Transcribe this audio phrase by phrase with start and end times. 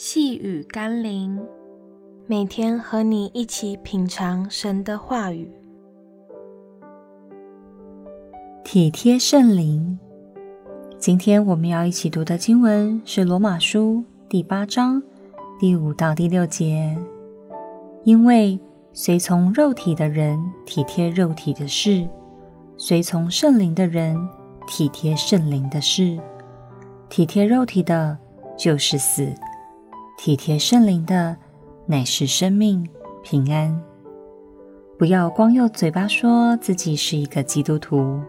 [0.00, 1.44] 细雨甘霖，
[2.28, 5.50] 每天和你一起品尝神的话语，
[8.62, 9.98] 体贴圣灵。
[11.00, 15.02] 今天我们要一起读的经文是罗马书第八章
[15.58, 16.96] 第五到第六节。
[18.04, 18.56] 因为
[18.92, 22.08] 随从肉体的人体贴肉体的事，
[22.76, 24.16] 随从圣灵的人
[24.64, 26.16] 体贴圣灵的事。
[27.08, 28.16] 体贴肉体的，
[28.56, 29.34] 就是死。
[30.18, 31.36] 体贴圣灵的，
[31.86, 32.84] 乃是生命
[33.22, 33.80] 平安。
[34.98, 38.20] 不要光用嘴巴说自己是一个基督徒，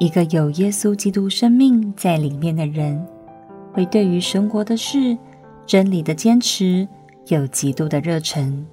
[0.00, 3.06] 一个有耶稣基督生命在里面的人，
[3.72, 5.16] 会对于神国的事、
[5.64, 6.86] 真理的坚持
[7.28, 8.66] 有极度的热忱。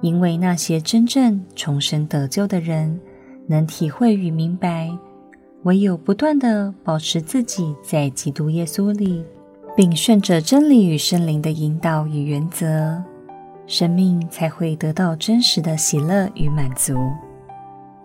[0.00, 2.98] 因为那些真正重生得救的人，
[3.46, 4.90] 能体会与明白，
[5.64, 9.22] 唯有不断地保持自己在基督耶稣里。
[9.74, 13.02] 并顺着真理与圣灵的引导与原则，
[13.66, 16.94] 生命才会得到真实的喜乐与满足。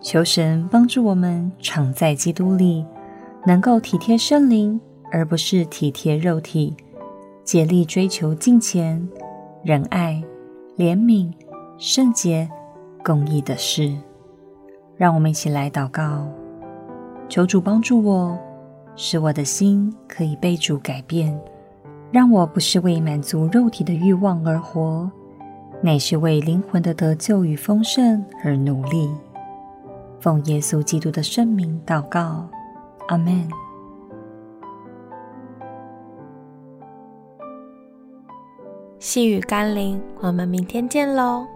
[0.00, 2.86] 求神帮助我们常在基督里，
[3.44, 4.80] 能够体贴圣灵，
[5.12, 6.74] 而不是体贴肉体，
[7.44, 9.06] 竭力追求敬虔、
[9.62, 10.22] 仁爱、
[10.78, 11.30] 怜悯、
[11.76, 12.48] 圣洁、
[13.04, 13.94] 公义的事。
[14.96, 16.26] 让我们一起来祷告，
[17.28, 18.38] 求主帮助我，
[18.96, 21.38] 使我的心可以被主改变。
[22.10, 25.10] 让我不是为满足肉体的欲望而活，
[25.82, 29.10] 乃是为灵魂的得救与丰盛而努力。
[30.20, 32.48] 奉耶稣基督的圣名祷告，
[33.08, 33.48] 阿门。
[38.98, 41.46] 细雨甘霖，我们明天见喽。